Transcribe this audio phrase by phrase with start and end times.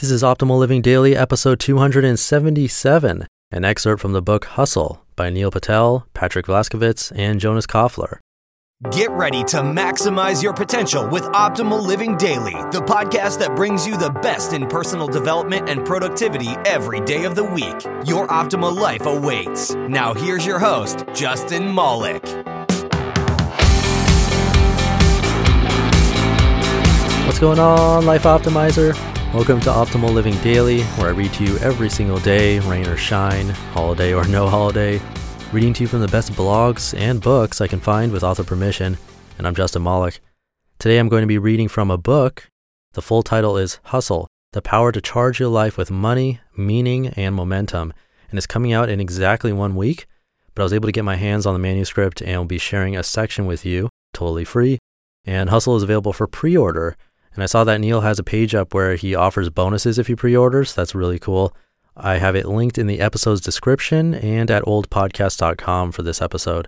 [0.00, 5.50] This is Optimal Living Daily, episode 277, an excerpt from the book Hustle by Neil
[5.50, 8.18] Patel, Patrick Vlaskovits, and Jonas Koffler.
[8.92, 13.96] Get ready to maximize your potential with Optimal Living Daily, the podcast that brings you
[13.96, 17.82] the best in personal development and productivity every day of the week.
[18.06, 19.74] Your optimal life awaits.
[19.74, 22.22] Now, here's your host, Justin Malik.
[27.26, 29.17] What's going on, Life Optimizer?
[29.34, 32.96] Welcome to Optimal Living Daily, where I read to you every single day, rain or
[32.96, 34.98] shine, holiday or no holiday,
[35.52, 38.96] reading to you from the best blogs and books I can find with author permission.
[39.36, 40.20] And I'm Justin Malik.
[40.78, 42.50] Today I'm going to be reading from a book.
[42.94, 47.34] The full title is Hustle The Power to Charge Your Life with Money, Meaning, and
[47.34, 47.92] Momentum.
[48.30, 50.06] And it's coming out in exactly one week,
[50.54, 52.96] but I was able to get my hands on the manuscript and will be sharing
[52.96, 54.78] a section with you totally free.
[55.26, 56.96] And Hustle is available for pre order.
[57.38, 60.16] And I saw that Neil has a page up where he offers bonuses if you
[60.16, 60.74] pre orders.
[60.74, 61.54] That's really cool.
[61.96, 66.66] I have it linked in the episode's description and at oldpodcast.com for this episode.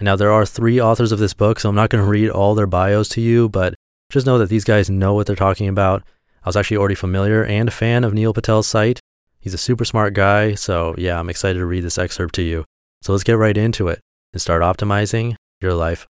[0.00, 2.28] And now there are three authors of this book, so I'm not going to read
[2.28, 3.76] all their bios to you, but
[4.10, 6.02] just know that these guys know what they're talking about.
[6.42, 8.98] I was actually already familiar and a fan of Neil Patel's site.
[9.38, 12.64] He's a super smart guy, so yeah, I'm excited to read this excerpt to you.
[13.00, 14.00] So let's get right into it
[14.32, 16.08] and start optimizing your life.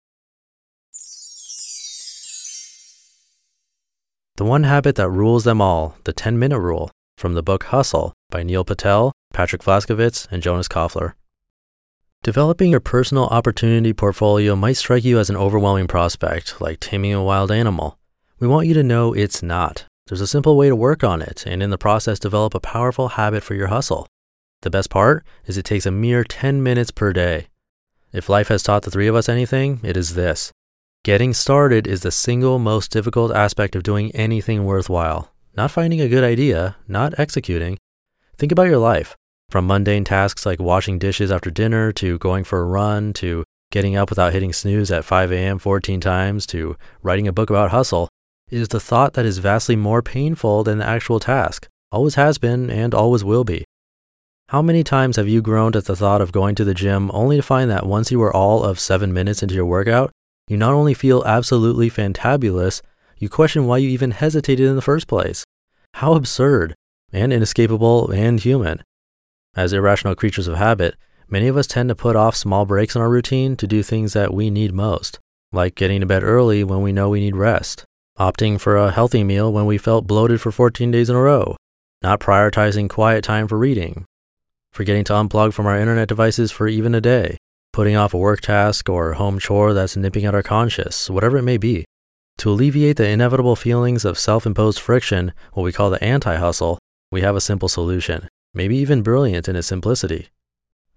[4.39, 8.13] The One Habit That Rules Them All, The 10 Minute Rule, from the book Hustle
[8.29, 11.15] by Neil Patel, Patrick Vlaskovits, and Jonas Koffler.
[12.23, 17.21] Developing your personal opportunity portfolio might strike you as an overwhelming prospect, like taming a
[17.21, 17.99] wild animal.
[18.39, 19.83] We want you to know it's not.
[20.07, 23.09] There's a simple way to work on it, and in the process, develop a powerful
[23.09, 24.07] habit for your hustle.
[24.61, 27.47] The best part is it takes a mere 10 minutes per day.
[28.13, 30.53] If life has taught the three of us anything, it is this
[31.05, 35.31] Getting started is the single most difficult aspect of doing anything worthwhile.
[35.55, 37.77] Not finding a good idea, not executing.
[38.37, 39.15] Think about your life
[39.49, 43.95] from mundane tasks like washing dishes after dinner to going for a run to getting
[43.95, 45.57] up without hitting snooze at 5 a.m.
[45.57, 48.09] 14 times to writing a book about hustle.
[48.49, 51.69] Is the thought that is vastly more painful than the actual task.
[51.93, 53.63] Always has been and always will be.
[54.49, 57.37] How many times have you groaned at the thought of going to the gym only
[57.37, 60.11] to find that once you were all of seven minutes into your workout,
[60.49, 62.81] you not only feel absolutely fantabulous,
[63.19, 65.45] you question why you even hesitated in the first place.
[65.93, 66.73] How absurd,
[67.13, 68.81] and inescapable, and human.
[69.55, 70.95] As irrational creatures of habit,
[71.27, 74.13] many of us tend to put off small breaks in our routine to do things
[74.13, 75.19] that we need most,
[75.51, 77.85] like getting to bed early when we know we need rest,
[78.17, 81.55] opting for a healthy meal when we felt bloated for 14 days in a row,
[82.01, 84.03] not prioritizing quiet time for reading,
[84.71, 87.37] forgetting to unplug from our internet devices for even a day,
[87.71, 91.43] putting off a work task or home chore that's nipping at our conscience, whatever it
[91.43, 91.85] may be.
[92.39, 96.79] To alleviate the inevitable feelings of self imposed friction, what we call the anti hustle,
[97.11, 100.29] we have a simple solution, maybe even brilliant in its simplicity.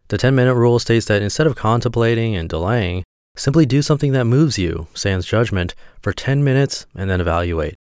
[0.09, 3.03] The 10 minute rule states that instead of contemplating and delaying,
[3.37, 7.75] simply do something that moves you, sans judgment, for 10 minutes and then evaluate.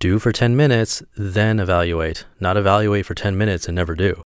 [0.00, 4.22] Do for 10 minutes, then evaluate, not evaluate for 10 minutes and never do.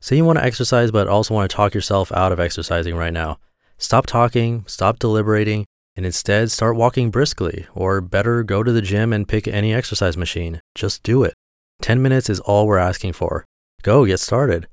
[0.00, 3.12] Say you want to exercise, but also want to talk yourself out of exercising right
[3.12, 3.38] now.
[3.76, 9.12] Stop talking, stop deliberating, and instead start walking briskly, or better, go to the gym
[9.12, 10.60] and pick any exercise machine.
[10.74, 11.34] Just do it.
[11.82, 13.44] 10 minutes is all we're asking for.
[13.82, 14.68] Go, get started.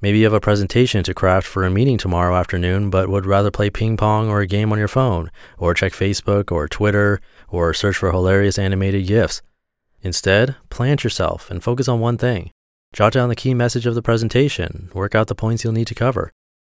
[0.00, 3.50] Maybe you have a presentation to craft for a meeting tomorrow afternoon, but would rather
[3.50, 7.74] play ping pong or a game on your phone, or check Facebook or Twitter, or
[7.74, 9.42] search for hilarious animated GIFs.
[10.02, 12.52] Instead, plant yourself and focus on one thing.
[12.92, 15.94] Jot down the key message of the presentation, work out the points you'll need to
[15.94, 16.32] cover.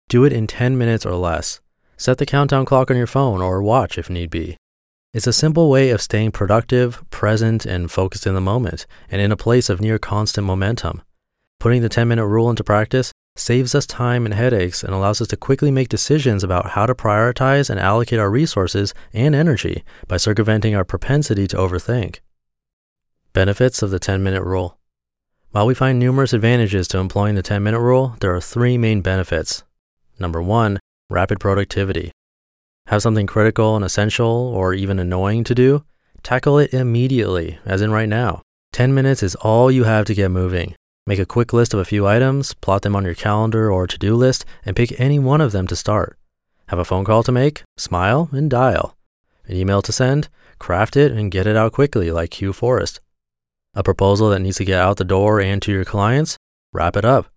[0.09, 1.61] Do it in 10 minutes or less.
[1.97, 4.57] Set the countdown clock on your phone or watch if need be.
[5.13, 9.31] It's a simple way of staying productive, present, and focused in the moment, and in
[9.31, 11.03] a place of near constant momentum.
[11.59, 15.27] Putting the 10 minute rule into practice saves us time and headaches and allows us
[15.27, 20.17] to quickly make decisions about how to prioritize and allocate our resources and energy by
[20.17, 22.19] circumventing our propensity to overthink.
[23.33, 24.78] Benefits of the 10 minute rule.
[25.51, 29.01] While we find numerous advantages to employing the 10 minute rule, there are three main
[29.01, 29.63] benefits.
[30.19, 30.77] Number one,
[31.09, 32.11] rapid productivity.
[32.85, 35.83] Have something critical and essential or even annoying to do?
[36.21, 38.43] Tackle it immediately, as in right now.
[38.73, 40.75] 10 minutes is all you have to get moving.
[41.07, 43.97] Make a quick list of a few items, plot them on your calendar or to
[43.97, 46.19] do list, and pick any one of them to start.
[46.67, 47.63] Have a phone call to make?
[47.75, 48.95] Smile and dial.
[49.47, 50.29] An email to send?
[50.59, 52.99] Craft it and get it out quickly, like Hugh Forrest.
[53.75, 56.37] A proposal that needs to get out the door and to your clients?
[56.73, 57.27] Wrap it up.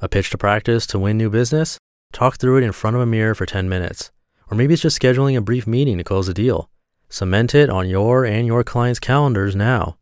[0.00, 1.78] A pitch to practice to win new business?
[2.12, 4.10] Talk through it in front of a mirror for 10 minutes.
[4.50, 6.68] Or maybe it's just scheduling a brief meeting to close a deal.
[7.08, 9.96] Cement it on your and your client's calendars now.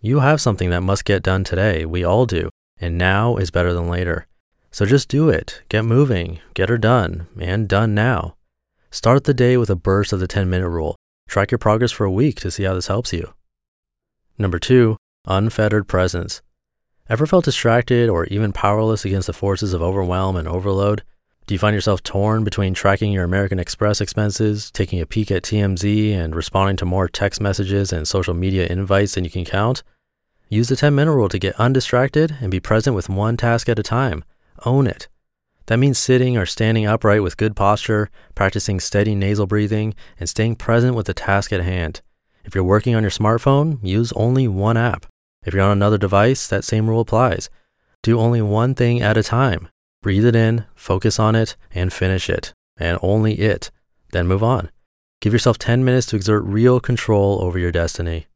[0.00, 1.86] You have something that must get done today.
[1.86, 2.50] We all do.
[2.78, 4.26] And now is better than later.
[4.72, 5.62] So just do it.
[5.68, 6.40] Get moving.
[6.54, 7.28] Get her done.
[7.40, 8.34] And done now.
[8.90, 10.96] Start the day with a burst of the 10 minute rule.
[11.28, 13.32] Track your progress for a week to see how this helps you.
[14.36, 16.42] Number two, unfettered presence.
[17.08, 21.02] Ever felt distracted or even powerless against the forces of overwhelm and overload?
[21.46, 25.42] Do you find yourself torn between tracking your American Express expenses, taking a peek at
[25.42, 29.82] TMZ, and responding to more text messages and social media invites than you can count?
[30.48, 33.78] Use the 10 minute rule to get undistracted and be present with one task at
[33.78, 34.24] a time.
[34.64, 35.08] Own it.
[35.66, 40.56] That means sitting or standing upright with good posture, practicing steady nasal breathing, and staying
[40.56, 42.00] present with the task at hand.
[42.44, 45.06] If you're working on your smartphone, use only one app.
[45.44, 47.50] If you're on another device, that same rule applies.
[48.02, 49.68] Do only one thing at a time.
[50.02, 53.70] Breathe it in, focus on it, and finish it, and only it.
[54.12, 54.70] Then move on.
[55.20, 58.26] Give yourself 10 minutes to exert real control over your destiny.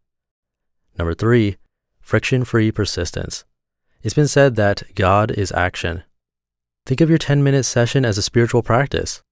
[0.98, 1.56] Number three,
[2.00, 3.44] friction free persistence.
[4.02, 6.04] It's been said that God is action.
[6.86, 9.22] Think of your 10 minute session as a spiritual practice.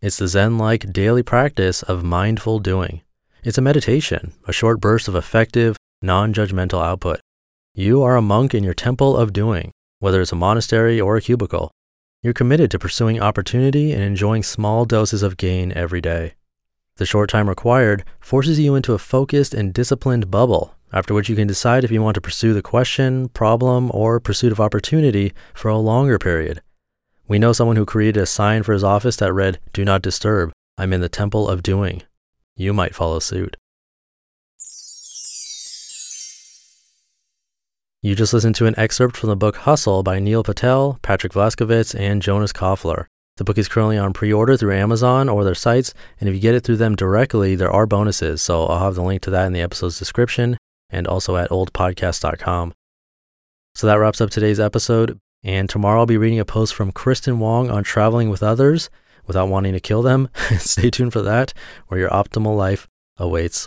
[0.00, 3.02] It's the Zen like daily practice of mindful doing.
[3.44, 7.20] It's a meditation, a short burst of effective, non judgmental output.
[7.74, 11.20] You are a monk in your temple of doing, whether it's a monastery or a
[11.20, 11.72] cubicle.
[12.22, 16.34] You're committed to pursuing opportunity and enjoying small doses of gain every day.
[16.96, 21.34] The short time required forces you into a focused and disciplined bubble after which you
[21.34, 25.68] can decide if you want to pursue the question, problem, or pursuit of opportunity for
[25.68, 26.62] a longer period.
[27.26, 30.52] We know someone who created a sign for his office that read, Do not disturb,
[30.78, 32.04] I'm in the temple of doing.
[32.54, 33.56] You might follow suit.
[38.04, 41.98] You just listened to an excerpt from the book Hustle by Neil Patel, Patrick Vlaskovits,
[41.98, 43.06] and Jonas Koffler.
[43.38, 46.40] The book is currently on pre order through Amazon or their sites, and if you
[46.42, 48.42] get it through them directly, there are bonuses.
[48.42, 50.58] So I'll have the link to that in the episode's description
[50.90, 52.74] and also at oldpodcast.com.
[53.74, 55.18] So that wraps up today's episode.
[55.42, 58.90] And tomorrow I'll be reading a post from Kristen Wong on traveling with others
[59.26, 60.28] without wanting to kill them.
[60.58, 61.54] Stay tuned for that,
[61.88, 62.86] where your optimal life
[63.16, 63.62] awaits.